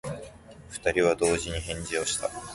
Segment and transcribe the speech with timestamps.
[0.71, 2.31] 二人は同時に返事をした。